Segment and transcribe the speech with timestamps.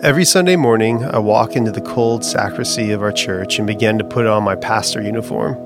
[0.00, 4.04] Every Sunday morning, I walk into the cold sacristy of our church and begin to
[4.04, 5.56] put on my pastor uniform.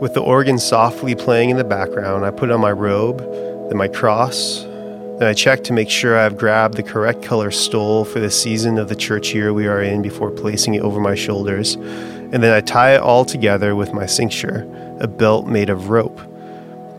[0.00, 3.18] With the organ softly playing in the background, I put on my robe,
[3.68, 8.04] then my cross, then I check to make sure I've grabbed the correct color stole
[8.04, 11.14] for the season of the church year we are in before placing it over my
[11.14, 14.68] shoulders, and then I tie it all together with my cincture,
[14.98, 16.20] a belt made of rope.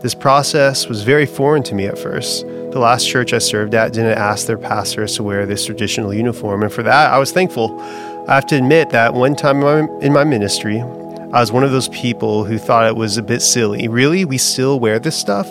[0.00, 2.46] This process was very foreign to me at first.
[2.76, 6.62] The last church I served at didn't ask their pastors to wear this traditional uniform,
[6.62, 7.80] and for that, I was thankful.
[8.28, 9.62] I have to admit that one time
[10.02, 13.40] in my ministry, I was one of those people who thought it was a bit
[13.40, 13.88] silly.
[13.88, 14.26] Really?
[14.26, 15.48] We still wear this stuff?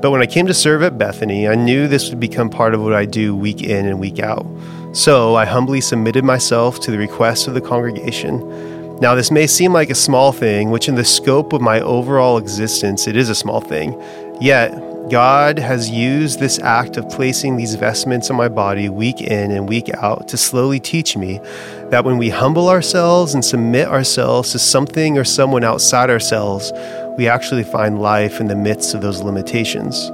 [0.00, 2.82] But when I came to serve at Bethany, I knew this would become part of
[2.82, 4.46] what I do week in and week out.
[4.92, 9.00] So I humbly submitted myself to the request of the congregation.
[9.00, 12.38] Now, this may seem like a small thing, which in the scope of my overall
[12.38, 14.00] existence, it is a small thing.
[14.40, 14.72] Yet,
[15.10, 19.66] God has used this act of placing these vestments on my body week in and
[19.66, 21.40] week out to slowly teach me
[21.88, 26.72] that when we humble ourselves and submit ourselves to something or someone outside ourselves,
[27.16, 30.10] we actually find life in the midst of those limitations.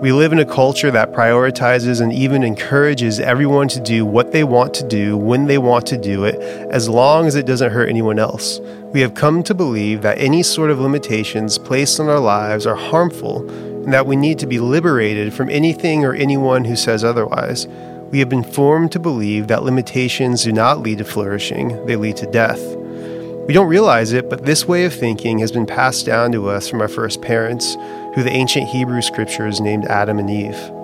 [0.00, 4.44] We live in a culture that prioritizes and even encourages everyone to do what they
[4.44, 6.36] want to do when they want to do it,
[6.70, 8.60] as long as it doesn't hurt anyone else.
[8.92, 12.76] We have come to believe that any sort of limitations placed on our lives are
[12.76, 13.40] harmful
[13.88, 17.66] and that we need to be liberated from anything or anyone who says otherwise.
[18.10, 22.18] We have been formed to believe that limitations do not lead to flourishing, they lead
[22.18, 22.60] to death.
[23.46, 26.68] We don't realize it, but this way of thinking has been passed down to us
[26.68, 27.78] from our first parents,
[28.14, 30.77] who the ancient Hebrew scriptures named Adam and Eve.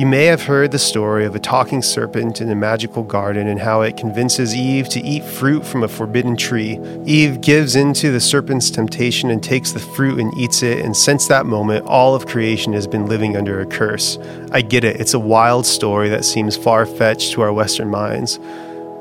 [0.00, 3.60] You may have heard the story of a talking serpent in a magical garden and
[3.60, 6.80] how it convinces Eve to eat fruit from a forbidden tree.
[7.04, 10.96] Eve gives in to the serpent's temptation and takes the fruit and eats it, and
[10.96, 14.16] since that moment, all of creation has been living under a curse.
[14.52, 18.38] I get it, it's a wild story that seems far fetched to our Western minds.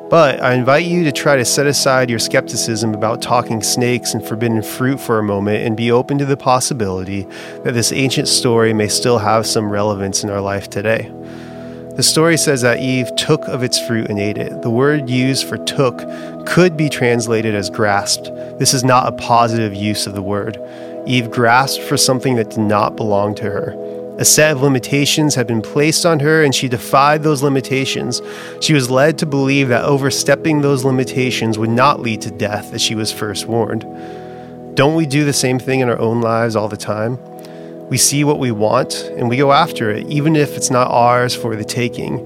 [0.09, 4.25] But I invite you to try to set aside your skepticism about talking snakes and
[4.25, 7.27] forbidden fruit for a moment and be open to the possibility
[7.63, 11.11] that this ancient story may still have some relevance in our life today.
[11.95, 14.63] The story says that Eve took of its fruit and ate it.
[14.63, 15.99] The word used for took
[16.47, 18.31] could be translated as grasped.
[18.57, 20.57] This is not a positive use of the word.
[21.05, 23.88] Eve grasped for something that did not belong to her.
[24.19, 28.21] A set of limitations had been placed on her, and she defied those limitations.
[28.59, 32.81] She was led to believe that overstepping those limitations would not lead to death, as
[32.81, 33.85] she was first warned.
[34.75, 37.17] Don't we do the same thing in our own lives all the time?
[37.87, 41.33] We see what we want and we go after it, even if it's not ours
[41.33, 42.19] for the taking.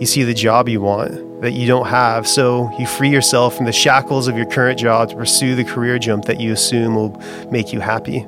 [0.00, 3.66] You see the job you want that you don't have, so you free yourself from
[3.66, 7.20] the shackles of your current job to pursue the career jump that you assume will
[7.50, 8.26] make you happy.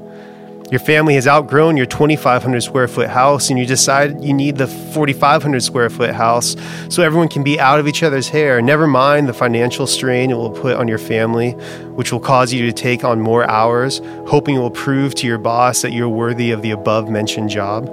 [0.71, 4.69] Your family has outgrown your 2,500 square foot house, and you decide you need the
[4.69, 6.55] 4,500 square foot house
[6.89, 8.63] so everyone can be out of each other's hair.
[8.63, 11.53] Never mind the financial strain it will put on your family,
[11.97, 15.39] which will cause you to take on more hours, hoping it will prove to your
[15.39, 17.89] boss that you're worthy of the above mentioned job.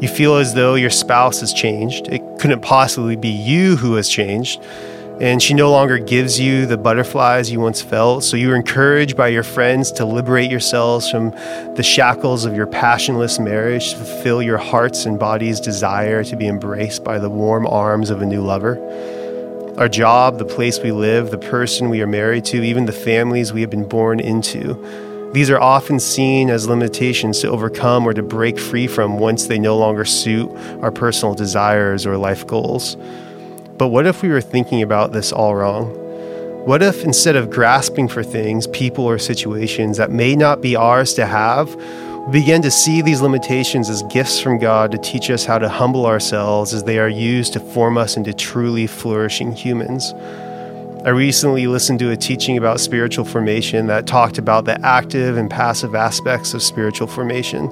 [0.00, 2.06] You feel as though your spouse has changed.
[2.06, 4.62] It couldn't possibly be you who has changed
[5.20, 8.24] and she no longer gives you the butterflies you once felt.
[8.24, 11.30] So you are encouraged by your friends to liberate yourselves from
[11.76, 16.48] the shackles of your passionless marriage, to fulfill your heart's and body's desire to be
[16.48, 18.76] embraced by the warm arms of a new lover.
[19.78, 23.52] Our job, the place we live, the person we are married to, even the families
[23.52, 24.74] we have been born into.
[25.32, 29.58] These are often seen as limitations to overcome or to break free from once they
[29.58, 30.48] no longer suit
[30.80, 32.96] our personal desires or life goals.
[33.76, 35.92] But what if we were thinking about this all wrong?
[36.64, 41.12] What if instead of grasping for things, people, or situations that may not be ours
[41.14, 41.74] to have,
[42.26, 45.68] we begin to see these limitations as gifts from God to teach us how to
[45.68, 50.14] humble ourselves as they are used to form us into truly flourishing humans?
[51.04, 55.50] I recently listened to a teaching about spiritual formation that talked about the active and
[55.50, 57.68] passive aspects of spiritual formation.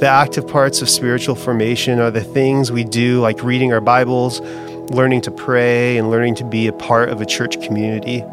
[0.00, 4.40] The active parts of spiritual formation are the things we do, like reading our Bibles,
[4.90, 8.24] learning to pray, and learning to be a part of a church community.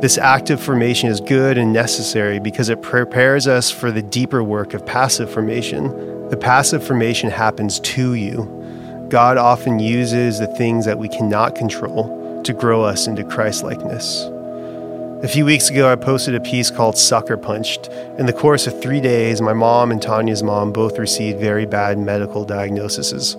[0.00, 4.72] This active formation is good and necessary because it prepares us for the deeper work
[4.72, 6.28] of passive formation.
[6.28, 9.06] The passive formation happens to you.
[9.08, 14.28] God often uses the things that we cannot control to grow us into Christ likeness.
[15.20, 17.88] A few weeks ago, I posted a piece called Sucker Punched.
[18.18, 21.98] In the course of three days, my mom and Tanya's mom both received very bad
[21.98, 23.36] medical diagnoses.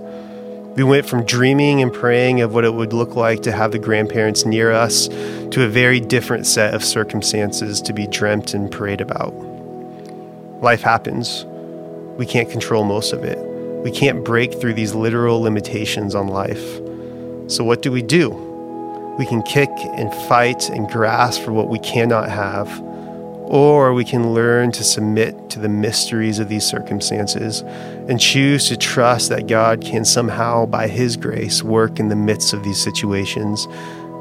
[0.79, 3.79] We went from dreaming and praying of what it would look like to have the
[3.79, 9.01] grandparents near us to a very different set of circumstances to be dreamt and prayed
[9.01, 9.33] about.
[10.61, 11.43] Life happens.
[12.17, 13.37] We can't control most of it.
[13.83, 16.77] We can't break through these literal limitations on life.
[17.51, 18.29] So, what do we do?
[19.19, 22.69] We can kick and fight and grasp for what we cannot have,
[23.49, 27.61] or we can learn to submit to the mysteries of these circumstances
[28.07, 32.53] and choose to trust that God can somehow, by His grace, work in the midst
[32.53, 33.67] of these situations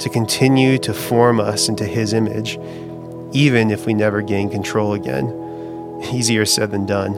[0.02, 2.58] to continue to form us into His image,
[3.32, 5.26] even if we never gain control again.
[6.10, 7.12] Easier said than done,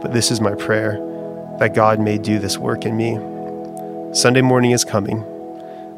[0.00, 0.92] but this is my prayer
[1.58, 3.16] that God may do this work in me.
[4.14, 5.22] Sunday morning is coming.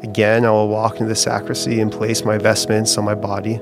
[0.03, 3.61] Again, I will walk into the sacristy and place my vestments on my body.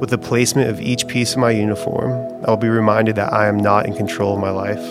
[0.00, 2.12] With the placement of each piece of my uniform,
[2.46, 4.82] I will be reminded that I am not in control of my life.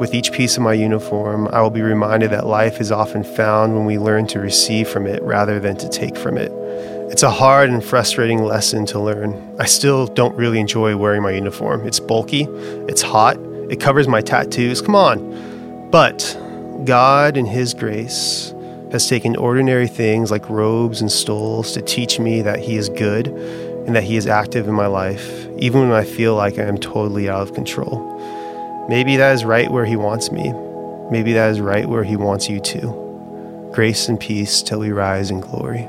[0.00, 3.74] With each piece of my uniform, I will be reminded that life is often found
[3.74, 6.50] when we learn to receive from it rather than to take from it.
[7.12, 9.56] It's a hard and frustrating lesson to learn.
[9.60, 11.86] I still don't really enjoy wearing my uniform.
[11.86, 12.44] It's bulky,
[12.88, 13.36] it's hot,
[13.68, 14.80] it covers my tattoos.
[14.80, 15.90] Come on.
[15.90, 16.34] But
[16.86, 18.54] God, in His grace,
[18.90, 23.67] has taken ordinary things like robes and stoles to teach me that He is good
[23.88, 26.76] and that He is active in my life, even when I feel like I am
[26.76, 28.86] totally out of control.
[28.86, 30.52] Maybe that is right where He wants me.
[31.10, 33.70] Maybe that is right where He wants you to.
[33.72, 35.88] Grace and peace till we rise in glory.